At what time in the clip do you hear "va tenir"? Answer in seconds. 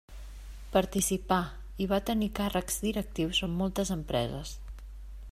1.91-2.29